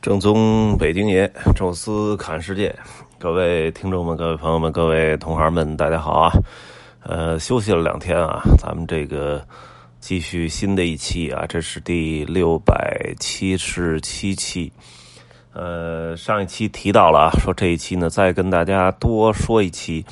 [0.00, 2.72] 正宗北京爷，宙斯侃世界，
[3.18, 6.32] 各位听众们、各位朋友们、各位同行们，大家好啊！
[7.02, 9.44] 呃，休息了两天啊，咱们这个
[9.98, 14.72] 继续新的一期啊，这是第六百七十七期。
[15.52, 20.06] 呃，上一期提到了啊，说这一期呢，再跟大家多说一期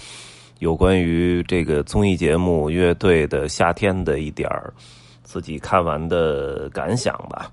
[0.58, 4.74] 有关于这个综艺节目《乐队的夏天》的一点儿
[5.22, 7.48] 自己看完的感想吧。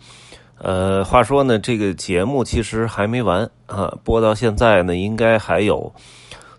[0.64, 5.94] 呃，话说呢，这个节目其实还没完啊，播到现在呢，应该还有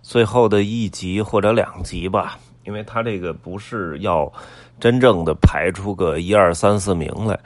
[0.02, 4.30] 最后的一集或者两集吧，因为它这个不是要
[4.78, 7.40] 真正的排出个一二三四名来，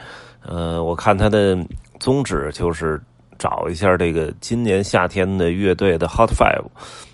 [0.45, 1.57] 呃，我看它的
[2.01, 3.01] 宗旨就是
[3.38, 6.65] 找一下这个今年夏天的乐队的 Hot Five，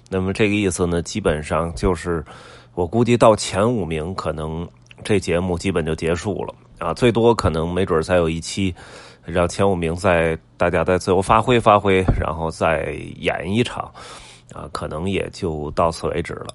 [0.08, 2.24] 那么这个意思呢，基本上就是
[2.74, 4.66] 我估计到前五名，可能
[5.02, 8.74] 这节目基本就结束了啊，最多可能没准再有一期。
[9.24, 13.90] 让前五名在大家再自由发挥发挥，然后再演一场，
[14.52, 16.48] 啊，可能也就到此为止了。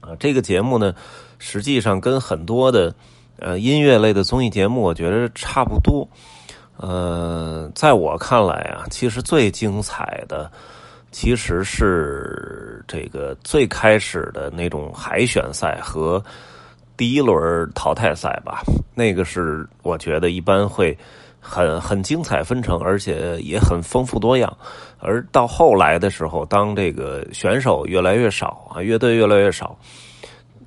[0.00, 0.92] 啊，这个节目呢，
[1.38, 2.92] 实际上跟很多的
[3.38, 6.08] 呃音乐类的综艺节目，我觉得差不多。
[6.76, 10.50] 呃，在我看来啊，其实最精彩的
[11.12, 16.20] 其实是这个最开始的那种海选赛和
[16.96, 18.62] 第一轮淘汰赛吧。
[18.96, 20.98] 那个是我觉得一般会。
[21.44, 24.56] 很很精彩纷呈，而且也很丰富多样。
[25.00, 29.76] 而到后来的时候，当这个选手越来越少啊，乐队越来越少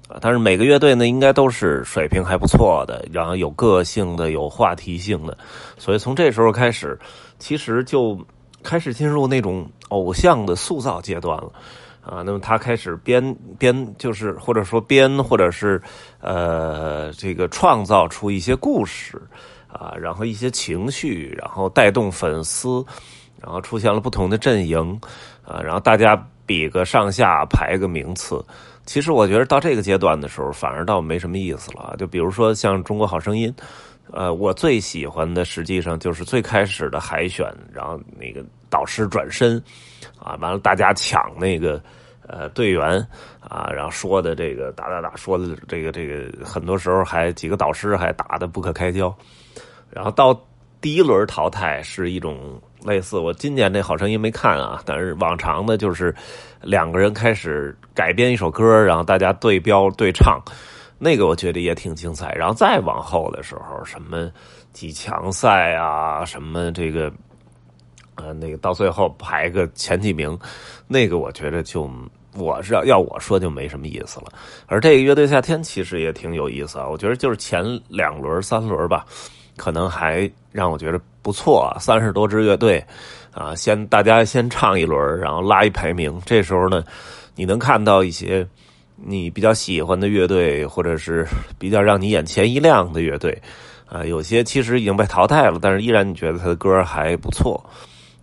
[0.09, 5.37] 啊，但是每个乐队呢，应该都是水平还不错的，然后有个性的、有话题性的。
[5.77, 6.99] 所以从这时候开始，
[7.39, 8.19] 其实就
[8.61, 11.49] 开始进入那种偶像的塑造阶段了
[12.01, 12.21] 啊。
[12.21, 15.81] 那么他开始编编，就是或者说编，或者是
[16.19, 19.21] 呃，这个创造出一些故事。
[19.77, 22.85] 啊，然后一些情绪，然后带动粉丝，
[23.41, 24.79] 然后出现了不同的阵营，
[25.43, 28.43] 啊，然后大家比个上下排个名次。
[28.85, 31.93] 其实我觉得到这个阶段的时候，反而倒没什么意思了。
[31.97, 33.53] 就比如说像《中国好声音》，
[34.13, 39.61] 呃，我最喜欢的实际上就是最开始的海选，然后那个导师转身，
[40.19, 41.81] 啊，完了大家抢那个
[42.27, 43.05] 呃队员，
[43.41, 49.13] 啊，然后说的这个打打打，说的这个这个，很多时候还几个导师还打的不可开交。
[49.95, 50.37] 然后到
[50.81, 56.13] 第一轮淘汰是一种类似，我今年那好声音没看啊，但是往常的就是
[56.61, 60.37] 两个人开始改编一首歌，然后大家对标对唱，
[60.99, 62.33] 那个我觉得也挺精彩。
[62.33, 64.29] 然后再往后的时候，什么
[64.73, 67.09] 几强赛啊，什么这个
[68.15, 70.37] 呃那个到最后排个前几名，
[70.87, 71.89] 那个我觉得就
[72.35, 74.25] 我是要要我说就没什么意思了。
[74.67, 79.05] 而这个乐队夏天其实也挺有意思啊，我觉得就是前两轮三轮吧。
[79.57, 82.83] 可能还让我觉得不错，三十多支乐队，
[83.33, 86.21] 啊，先大家先唱一轮，然后拉一排名。
[86.25, 86.83] 这时候呢，
[87.35, 88.47] 你能看到一些
[88.95, 91.25] 你比较喜欢的乐队，或者是
[91.57, 93.41] 比较让你眼前一亮的乐队，
[93.87, 97.63] 啊，有些其实已经被淘汰了，但是依然你觉得他的歌还不错。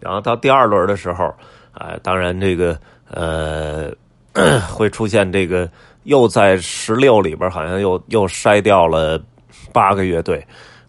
[0.00, 1.24] 然后到第二轮的时候，
[1.72, 2.78] 啊，当然这个
[3.10, 3.92] 呃
[4.72, 5.68] 会出现这个
[6.04, 9.22] 又在十六里边好像又又筛掉了
[9.72, 10.44] 八个乐队。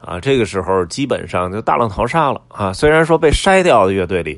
[0.05, 2.73] 啊，这个时候基本上就大浪淘沙了啊！
[2.73, 4.37] 虽然说被筛掉的乐队里，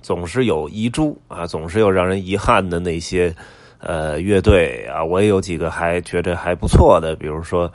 [0.00, 3.34] 总是有遗珠啊，总是有让人遗憾的那些
[3.78, 5.04] 呃乐队啊。
[5.04, 7.70] 我也有几个还觉得还不错的，比如说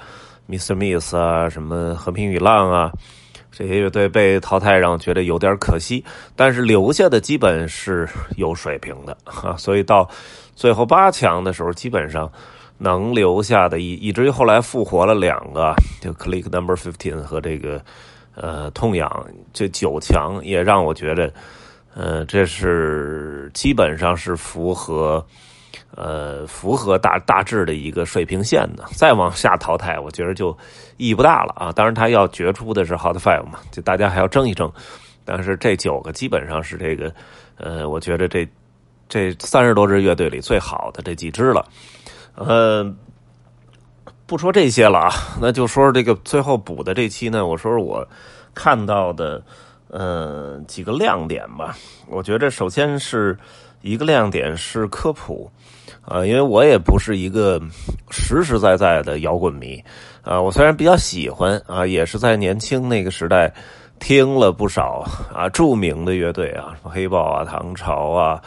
[0.49, 2.91] miss Miss 啊，什么和平与浪啊，
[3.51, 6.03] 这些乐队被淘汰，让觉得有点可惜。
[6.35, 10.09] 但是留下的基本是有水平的啊，所以到
[10.55, 12.27] 最后八强的时候，基本上。
[12.83, 17.79] 能留下的，以以至于后来复活了两个，就 Click Number Fifteen 和这个
[18.33, 21.31] 呃痛痒这九强，也让我觉得，
[21.93, 25.23] 呃，这是基本上是符合
[25.95, 28.83] 呃符合大大致的一个水平线的。
[28.93, 30.49] 再往下淘汰，我觉得就
[30.97, 31.71] 意义不大了啊。
[31.71, 34.71] 当然，他要决出的是 Hot Five 嘛，就大家还要争一争。
[35.23, 37.13] 但是这九个基本上是这个，
[37.57, 38.47] 呃，我觉得这
[39.07, 41.63] 这三十多支乐队里最好的这几支了。
[42.35, 42.93] 呃，
[44.25, 45.11] 不说这些了啊，
[45.41, 48.07] 那就说这个最后补的这期呢，我说说我
[48.53, 49.43] 看到的
[49.89, 51.75] 呃几个亮点吧。
[52.07, 53.37] 我觉得首先是
[53.81, 55.51] 一个亮点是科普，
[56.01, 57.61] 啊，因为我也不是一个
[58.09, 59.84] 实实在在的摇滚迷
[60.22, 63.53] 啊，我虽然比较喜欢啊，也是在年轻那个时代
[64.01, 68.41] 听了不少啊著名的乐队啊，什么黑豹啊、唐朝啊。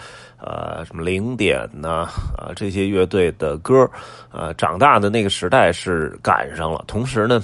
[0.46, 2.06] 呃，什么零点呐，
[2.36, 3.90] 啊，这些乐队的歌，
[4.30, 6.84] 呃，长大的那个时代是赶上了。
[6.86, 7.42] 同时呢，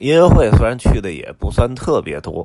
[0.00, 2.44] 音乐会虽然去的也不算特别多，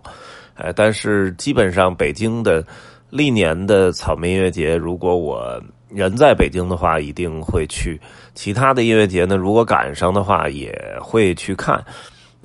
[0.54, 2.64] 呃，但是基本上北京的
[3.10, 5.60] 历年的草莓音乐节，如果我
[5.90, 7.98] 人在北京的话，一定会去；
[8.36, 10.72] 其他的音乐节呢，如果赶上的话，也
[11.02, 11.84] 会去看。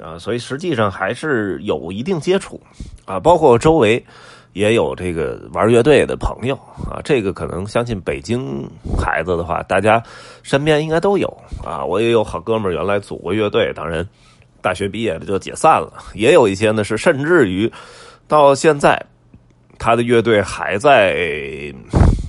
[0.02, 2.60] 啊，所以实际上还是有一定接触
[3.04, 4.02] 啊，包括周围
[4.52, 6.54] 也有这个玩乐队的朋友
[6.90, 8.68] 啊，这个可能相信北京
[8.98, 10.02] 孩子的话，大家
[10.42, 11.28] 身边应该都有
[11.64, 11.84] 啊。
[11.84, 14.06] 我也有好哥们儿原来组过乐队，当然
[14.62, 17.70] 大学毕业了就解散了，也有一些呢是甚至于
[18.26, 19.00] 到现在
[19.78, 21.72] 他的乐队还在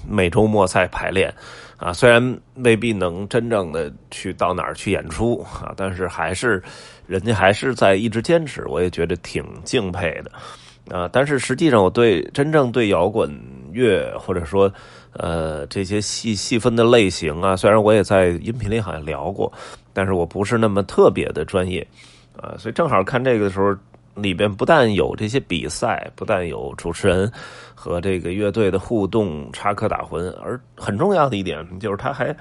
[0.09, 1.33] 每周末赛排练。
[1.81, 6.61] 啊，虽然未必能真正的去到哪儿去演出啊，但是还是
[7.07, 11.09] 人家还是在一直坚持，我也觉得挺敬佩的啊。
[11.11, 13.35] 但是实际上，我对真正对摇滚
[13.71, 14.71] 乐或者说
[15.13, 19.51] 呃这些细细分的类型啊，虽然我也在音频里好像聊过，
[19.91, 21.85] 但是我不是那么特别的专业
[22.37, 23.75] 啊，所以正好看这个的时候。
[24.15, 27.31] 里边不但有这些比赛，不但有主持人
[27.73, 32.35] 和这个乐队的互动、插科打诨，而很重要的一点就是他还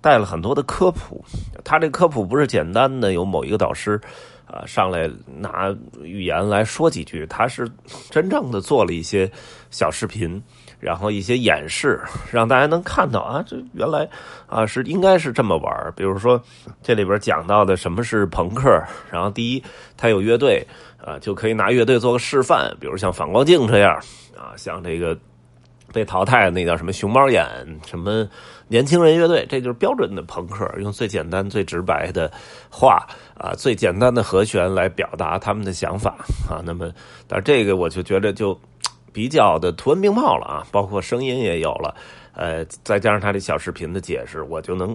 [0.00, 1.24] 带了很多的科普。
[1.64, 4.00] 他这科普不是简单的有某一个导师
[4.46, 7.68] 啊上来拿语言来说几句，他是
[8.10, 9.30] 真正的做了一些
[9.70, 10.40] 小视频。
[10.78, 12.00] 然后一些演示，
[12.30, 14.08] 让大家能看到啊，这原来
[14.46, 16.40] 啊是应该是这么玩比如说
[16.82, 19.62] 这里边讲到的什么是朋克，然后第一，
[19.96, 20.66] 他有乐队
[21.02, 23.94] 啊，就可以拿乐队做个示范，比如像反光镜这样
[24.36, 25.16] 啊，像这个
[25.92, 27.46] 被淘汰那叫什么熊猫眼，
[27.86, 28.28] 什么
[28.68, 32.30] 年轻人乐队，这就是标准的朋克，用最简单、最直白的
[32.70, 33.06] 话
[33.38, 36.16] 啊，最简单的和弦来表达他们的想法
[36.50, 36.60] 啊。
[36.64, 36.92] 那么，
[37.26, 38.58] 但这个我就觉得就。
[39.16, 41.96] 比较的图文并茂了啊，包括声音也有了，
[42.34, 44.94] 呃，再加上他这小视频的解释，我就能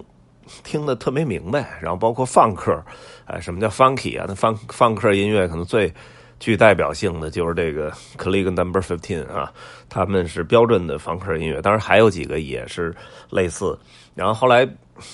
[0.62, 1.76] 听得特别明白。
[1.82, 2.80] 然后包括放克，
[3.26, 4.24] 哎，什么叫 funky 啊？
[4.28, 5.92] 那放放克音乐可能最
[6.38, 9.52] 具代表性的就是这个 Click Number Fifteen 啊，
[9.88, 11.60] 他们是标准的放克音乐。
[11.60, 12.94] 当然还有几个也是
[13.28, 13.76] 类似。
[14.14, 14.64] 然后后来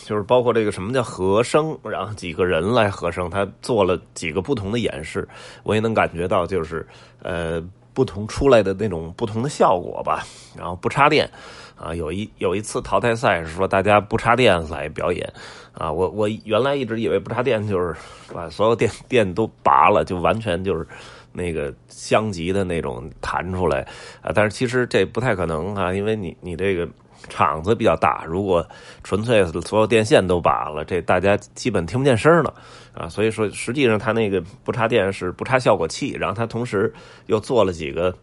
[0.05, 5.27] 就是包括这个什么叫和声，然后几个人来和声，他做了几个不同的演示，
[5.63, 6.87] 我也能感觉到就是
[7.23, 7.67] 呃。
[7.99, 10.25] 不同出来的那种不同的效果吧，
[10.57, 11.29] 然后不插电，
[11.75, 15.29] 啊，有一有一次淘汰赛是说大家不插电来表演，
[15.73, 17.93] 啊，我我原来一直以为不插电就是
[18.33, 20.87] 把所有电电都拔了，就完全就是
[21.33, 23.81] 那个相级的那种弹出来，
[24.23, 26.89] 啊，但是其实这不太可能啊，因为你你这个。
[27.29, 28.67] 场子比较大，如果
[29.03, 32.55] 纯粹所有电线都拔了，这大家基本听不见声了
[32.95, 33.09] 啊。
[33.09, 36.93] 所以说，实际上它那个不插电是不插效果器，然后它同时
[37.27, 38.15] 又做了几个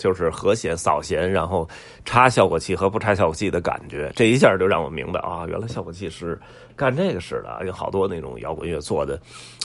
[0.00, 1.68] 就是和弦扫弦，然后
[2.06, 6.40] 插效果器和不插效果器的感觉，这一下就让我明白啊，原来效果器是
[6.74, 7.66] 干这个事的。
[7.66, 9.20] 有好多那种摇滚乐做的，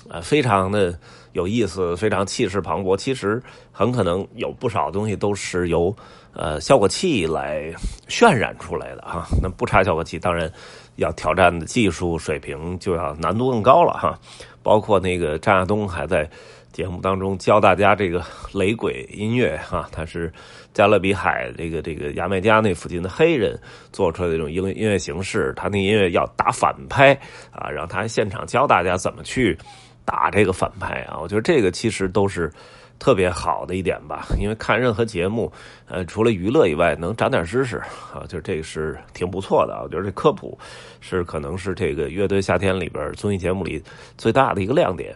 [0.09, 0.93] 呃，非常的
[1.31, 2.97] 有意思，非常气势磅礴。
[2.97, 3.41] 其实
[3.71, 5.95] 很可能有不少东西都是由。
[6.37, 7.73] 呃，效果器来
[8.09, 10.51] 渲染出来的哈，那不插效果器，当然
[10.97, 14.19] 要挑战的技术水平就要难度更高了哈。
[14.61, 16.29] 包括那个张亚东还在
[16.75, 18.21] 节目当中教大家这个
[18.53, 20.29] 雷鬼音乐哈，他是
[20.73, 23.57] 加勒比海这个这个牙买加那附近的黑人
[23.93, 27.13] 做出来的这种音音乐形式，他那音乐要打反拍
[27.49, 29.57] 啊，然后他现场教大家怎么去
[30.03, 32.51] 打这个反拍啊，我觉得这个其实都是。
[32.97, 35.51] 特别好的一点吧，因为看任何节目，
[35.85, 37.75] 呃，除了娱乐以外，能长点知识
[38.13, 39.77] 啊，就这个是挺不错的。
[39.83, 40.57] 我觉得这科普
[41.01, 43.83] 是可能是这个乐队夏天里边综艺节目里
[44.17, 45.13] 最大的一个亮点。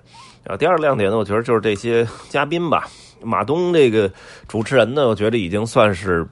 [0.49, 2.87] 然后第二个亮点呢，我觉得就是这些嘉宾吧。
[3.21, 4.11] 马东这个
[4.47, 6.27] 主持人呢，我觉得已经算是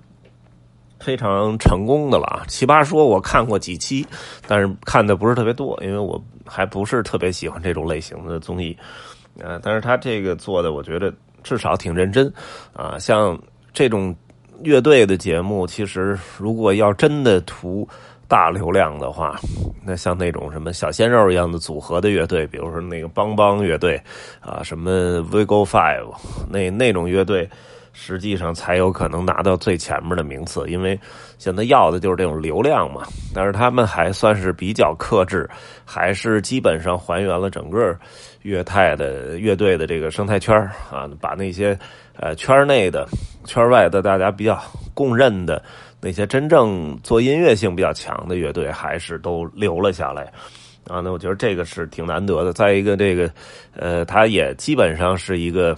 [0.99, 2.43] 非常成功的了啊。
[2.47, 4.03] 奇葩说我看过几期，
[4.47, 8.75] 但是看的不是特别多，因为我还不是特别喜欢这种类型的综艺。
[9.37, 11.13] 呃，但是他这个做的，我觉得。
[11.43, 12.33] 至少挺认真，
[12.73, 13.39] 啊，像
[13.71, 14.13] 这种
[14.63, 17.87] 乐队的节目，其实如果要真的图
[18.27, 19.39] 大流量的话，
[19.85, 24.01] 那像那种什么小鲜肉一样的组合的乐队，比如说那个邦邦乐队，
[24.39, 26.13] 啊，什么 Vigo Five，
[26.49, 27.49] 那那种乐队。
[27.99, 30.99] 实际上才有可能拿到最前面的名次，因为
[31.39, 33.01] 现在要的就是这种流量嘛。
[33.33, 35.49] 但是他们还算是比较克制，
[35.83, 37.97] 还是基本上还原了整个
[38.43, 40.55] 乐泰的乐队的这个生态圈
[40.91, 41.75] 啊，把那些
[42.15, 43.07] 呃圈内的、
[43.45, 44.61] 圈外的大家比较
[44.93, 45.59] 公认的
[46.01, 50.31] 那些真正做音乐性比较强的乐队，还是都留了下来
[50.87, 50.99] 啊。
[50.99, 52.53] 那我觉得这个是挺难得的。
[52.53, 53.31] 再一个，这个
[53.75, 55.77] 呃，他也基本上是一个。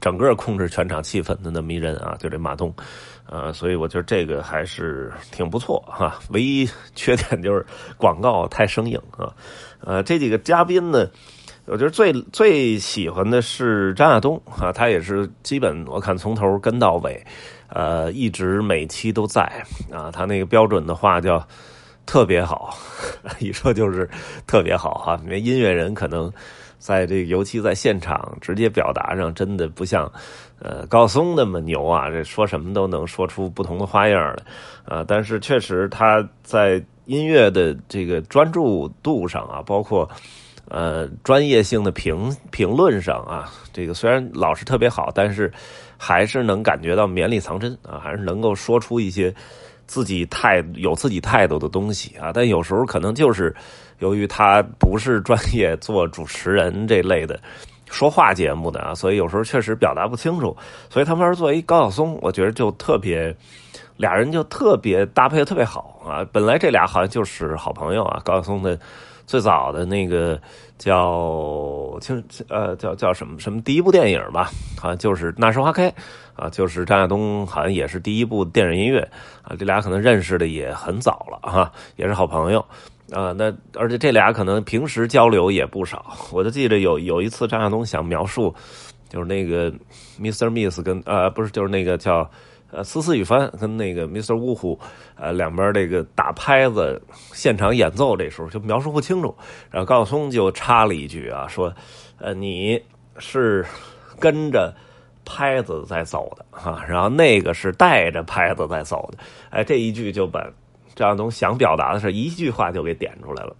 [0.00, 2.72] 整个控制全场气氛的那么一人啊，就这马东，
[3.26, 6.20] 呃，所以我觉得这个还是挺不错哈。
[6.30, 9.34] 唯一缺点就是广告太生硬啊。
[9.80, 11.04] 呃，这几个嘉宾呢，
[11.70, 17.22] 我觉得最最喜欢的是张亚东啊，他也是基本我看从头跟到尾，
[17.68, 19.42] 呃，一直每期都在
[19.92, 20.10] 啊。
[20.10, 21.46] 他那个标准的话叫
[22.06, 22.74] 特别好，
[23.38, 24.08] 一说就是
[24.46, 25.20] 特别好哈。
[25.24, 26.32] 因为音乐人可能
[26.78, 30.10] 在这个，尤其在现场直接表达上，真的不像
[30.60, 34.42] 呃高松那么牛啊，这说什么都能说出不同的花样来
[34.96, 35.04] 啊。
[35.06, 40.08] 但是确实他在音乐的这个专注度上啊，包括。
[40.70, 45.50] 呃，专业性的评评论上啊，这个虽然老是特别好，但是
[45.96, 49.34] 还是能感觉到绵里藏针啊，还是能够说出一些
[49.86, 52.30] 自己态有自己态度的东西啊。
[52.34, 53.54] 但有时候可能就是
[54.00, 57.40] 由于他不是专业做主持人这类的
[57.90, 60.54] 说话节目的啊，所以有时候确实表达不清楚。
[60.90, 63.34] 所以他们要是作为高晓松，我觉得就特别
[63.96, 66.22] 俩人就特别搭配的特别好啊。
[66.30, 68.78] 本来这俩好像就是好朋友啊，高晓松的。
[69.28, 70.40] 最早的那个
[70.78, 75.90] 叫青呃叫叫什么什么第一部电影吧，好像就是《那时花开》
[76.34, 79.06] 啊，就是张亚东好像也是第一部电影音乐
[79.42, 82.60] 啊，这俩可能认识的也很早了哈，也是好朋友
[83.12, 83.32] 啊。
[83.32, 88.54] 那而且这俩可能平时交流也不少，我就记得有有一次张亚东想描述，
[89.10, 89.70] 就是那个
[90.18, 92.26] Mister Miss 跟呃不是就是那个叫。
[92.70, 94.36] 呃，思思雨帆跟那个 Mr.
[94.36, 94.78] 呜呼，
[95.16, 97.00] 呃，两边这个打拍子
[97.32, 99.34] 现场演奏，这时候就描述不清楚。
[99.70, 101.72] 然后高晓松就插了一句啊，说
[102.20, 102.78] ：“呃，你
[103.18, 103.64] 是
[104.20, 104.74] 跟着
[105.24, 110.46] 拍子在走的哈，然后那个是带着拍子在走的。”哎，这一句就把
[110.94, 113.56] 张亚东想表达的是一句话就给点出来了。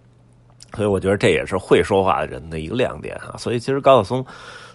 [0.73, 3.35] 所以我觉得这也是会说话的人的一个亮点啊。
[3.37, 4.25] 所以其实高晓松。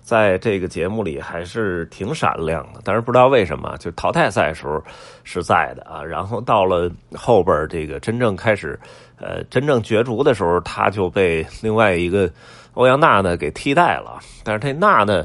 [0.05, 4.79] 在这个节目里还是挺闪亮的，但是不知道为什么，就淘汰赛时候
[5.23, 8.79] 是在的啊，然后到了后边这个真正开始，
[9.19, 12.31] 呃，真正角逐的时候，他就被另外一个
[12.75, 14.19] 欧阳娜娜给替代了。
[14.45, 15.25] 但是这娜娜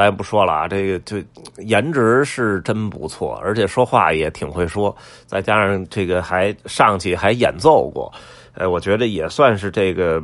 [0.00, 1.18] 咱也不说了啊，这个就
[1.58, 8.10] 颜值是真不错，而且说话也挺会说，再加上这个还上去还演奏过，
[8.54, 10.22] 呃，我觉得也算是这个。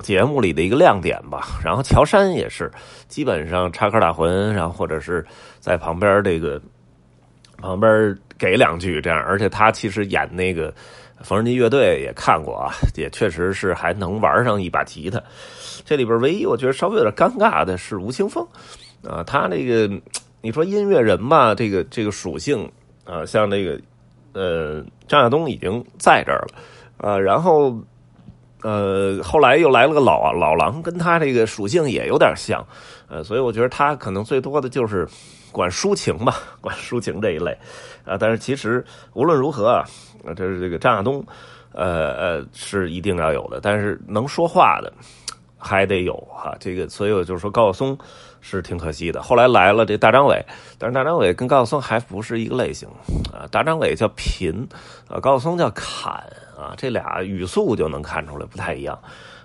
[0.00, 2.70] 节目里的一个亮点吧，然后乔杉也是
[3.08, 5.26] 基本上插科打诨，然后或者是
[5.58, 6.62] 在旁边这个
[7.60, 10.72] 旁边给两句这样，而且他其实演那个
[11.20, 15.20] 缝纫机乐队也看过啊，也确实是还能玩上一把吉他。
[15.84, 18.46] 这里边唯一我觉得稍微有点尴尬的是吴青峰
[19.02, 19.90] 啊，他那个
[20.40, 22.70] 你说音乐人吧，这个这个属性
[23.04, 23.80] 啊，像那个
[24.32, 26.54] 呃张亚东已经在这儿了
[26.98, 27.78] 啊，然后。
[28.60, 32.60] 呃，后来又来了个老老狼，跟他这个属性也有点像，
[33.08, 35.06] 呃，所以我觉得他可能最多的就是
[35.52, 37.56] 管抒情吧，管抒情这一类，
[38.04, 39.84] 啊，但是其实无论如何啊，
[40.34, 41.24] 这是这个张亚东，
[41.72, 44.92] 呃呃是一定要有的，但是能说话的
[45.58, 47.98] 还得有哈，这个所以我就说高晓松
[48.40, 49.20] 是挺可惜的。
[49.20, 50.42] 后来来了这大张伟，
[50.78, 52.88] 但是大张伟跟高晓松还不是一个类型
[53.32, 54.68] 啊，大张伟叫贫，
[55.08, 56.24] 啊，高晓松叫侃。
[56.58, 58.98] 啊，这俩语速就能看出来不太一样，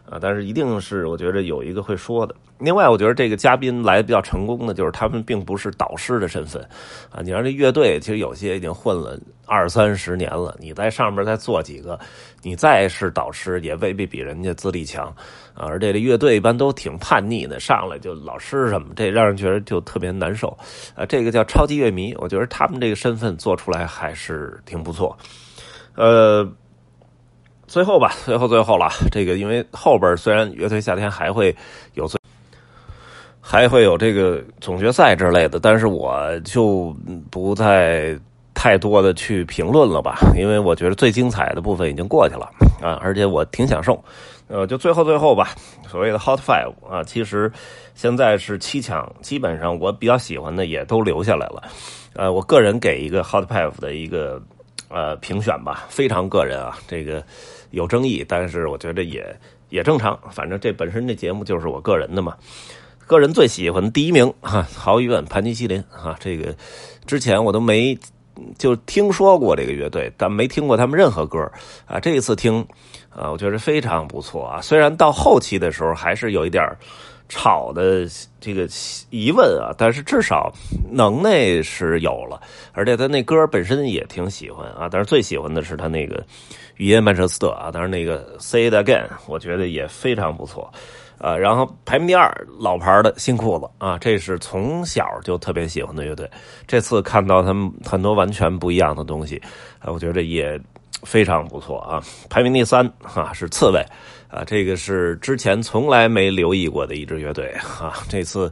[0.09, 2.35] 啊，但是一定是我觉得有一个会说的。
[2.59, 6.61] 另外，我觉得这个嘉宾来的比较成功的，就是他们并不是导师的身份，
[7.09, 11.99] 啊，你让这乐队其实有些已经混了二三十年了，你在上面再做几个，
[12.41, 15.07] 你再是导师也未必比人家资历强，
[15.53, 20.47] 啊，而这乐队一般都挺叛逆的，上来就老师什么，这让人觉得就特别难受，
[20.95, 25.17] 啊，这个叫超级乐迷，我觉得他们这个身份做出来还是挺不错，
[25.95, 26.47] 呃。
[27.73, 28.87] 最后吧，最后最后了。
[29.11, 31.55] 这个因为后边虽然乐队夏天还会
[31.95, 32.21] 有最，
[33.41, 36.95] 还会有这个总决赛之类的，但是我就
[37.31, 38.15] 不再
[38.53, 42.47] 太多的去评论了吧，因为我觉得最精彩的部分已经过去了
[42.79, 43.99] 啊，而且我挺享受。
[44.47, 45.49] 呃，就最后最后吧，
[45.87, 47.51] 所谓的 Hot Five 啊，其实
[47.95, 51.63] 现在是七强，基本上我比较喜欢的也都留下来了。
[52.13, 54.39] 呃，我个人给一个 Hot Five 的一个
[54.93, 57.21] 呃评选吧，非常个人啊，这个。
[57.73, 59.35] 有争议，但是我觉得也
[59.69, 60.15] 也正常。
[60.29, 62.37] 反正这本身这节目就是我个人的嘛，
[63.07, 66.15] 个人最喜欢的第一名哈，毫无疑问盘尼西林啊。
[66.19, 66.55] 这个
[67.07, 67.97] 之前我都没
[68.59, 71.51] 就听说过这个乐队，但没听过他们任何歌
[71.87, 71.99] 啊。
[71.99, 72.63] 这一次听
[73.09, 74.61] 啊，我觉得非常不错啊。
[74.61, 76.77] 虽然到后期的时候还是有一点儿
[77.29, 78.07] 吵的
[78.39, 78.67] 这个
[79.09, 80.51] 疑问啊，但是至少
[80.91, 82.41] 能耐是有了，
[82.73, 84.87] 而且他那歌本身也挺喜欢啊。
[84.91, 86.23] 但是最喜欢的是他那个。
[86.77, 90.73] 语言曼彻斯特啊，当然那个 Say It Again，我觉得也非常不错，
[91.19, 96.27] 啊，然后排名第二，老牌的新裤子啊，这是从小就特别喜欢的乐队，
[96.65, 99.39] 这次看到他们很多完全不一样的东西，
[99.77, 100.59] 啊，我觉得也
[101.03, 103.85] 非常不错啊，排名第三啊，是刺猬。
[104.29, 107.49] 啊，这个是之前从来没留意过的一支乐队。
[107.79, 108.51] 啊，这次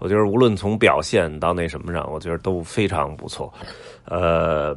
[0.00, 3.52] 我觉得无论从表现到那什么上，我觉得都非常不错。
[4.06, 4.76] 呃，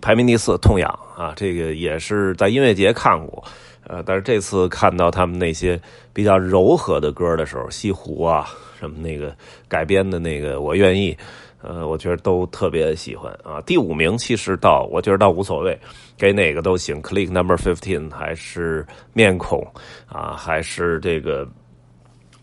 [0.00, 0.88] 排名第四，痛痒。
[1.16, 3.42] 啊，这个也是在音乐节看过，
[3.88, 5.80] 呃，但是这次看到他们那些
[6.12, 8.46] 比较柔和的歌的时候，西湖啊，
[8.78, 9.34] 什么那个
[9.66, 11.16] 改编的那个，我愿意。
[11.60, 13.60] 呃，我觉得都特别喜欢啊。
[13.62, 15.76] 第五名其实倒，我觉得倒无所谓，
[16.16, 17.02] 给哪个都行。
[17.02, 19.66] Click Number Fifteen 还是面孔
[20.06, 21.44] 啊，还是这个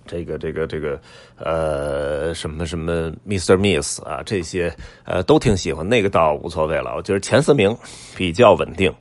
[0.05, 0.99] 这个这个这个
[1.37, 3.55] 呃什么什么 Mr.
[3.55, 4.75] Miss 啊，这些
[5.05, 5.87] 呃都挺喜欢。
[5.87, 7.73] 那个倒无所谓了，我觉得前四名
[8.17, 8.93] 比较稳定。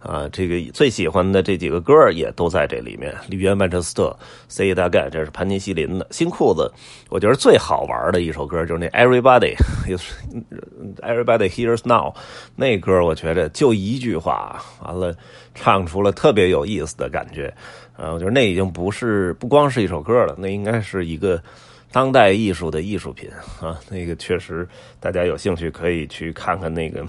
[0.00, 3.12] 啊，这个最喜欢的这几个歌也都在这里面。
[3.28, 6.72] 绿源曼彻斯特，C 大概这是盘尼西林的新裤子。
[7.08, 12.14] 我觉得最好玩的一首歌就是那 Everybody，Everybody Here's Now，
[12.54, 15.16] 那歌我觉得就一句话，完了
[15.54, 17.52] 唱出了特别有意思的感觉。
[17.96, 21.42] 啊，我觉得那已经不是不光是一首歌了，那应该是一个
[21.90, 23.28] 当代艺术的艺术品
[23.60, 23.76] 啊。
[23.90, 24.68] 那个确实，
[25.00, 27.04] 大家有兴趣可以去看看那个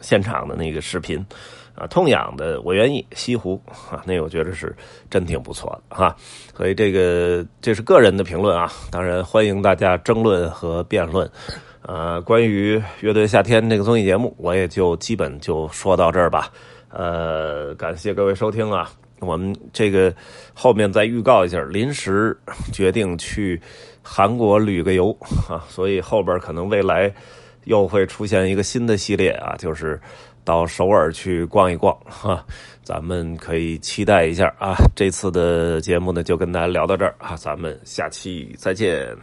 [0.00, 1.26] 现场的那个视频。
[1.78, 4.74] 啊，痛痒的我愿意，西湖啊，那我觉得是
[5.08, 6.16] 真挺不错的哈。
[6.56, 11.30] 所以这个这是个人的评论啊，当然欢迎大家争论和辩论。
[11.82, 16.50] 呃，关于乐队夏天这个综艺节目，我也就基本就说到这儿吧。
[16.90, 20.12] 呃，感谢各位收听啊，我们这个
[20.52, 22.36] 后面再预告一下，临时
[22.72, 23.60] 决定去
[24.02, 25.16] 韩国旅个游
[25.48, 27.14] 啊，所以后边可能未来
[27.66, 30.00] 又会出现一个新的系列啊，就是。
[30.44, 32.44] 到首尔去逛一逛 哈，
[32.82, 34.74] 咱们可以期待一下啊！
[34.96, 39.16] 这次的节目呢，就跟大家聊到这儿啊，咱们下期再见。